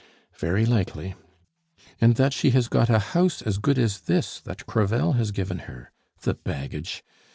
[0.39, 1.13] "Very likely."
[2.01, 5.59] "And that she has got a house as good as this, that Crevel has given
[5.69, 5.91] her.
[6.23, 7.03] The baggage!